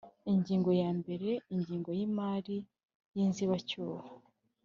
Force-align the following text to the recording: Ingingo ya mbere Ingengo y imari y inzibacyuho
Ingingo 0.31 0.69
ya 0.81 0.89
mbere 0.99 1.29
Ingengo 1.55 1.89
y 1.97 2.01
imari 2.07 2.57
y 3.15 3.17
inzibacyuho 3.25 4.07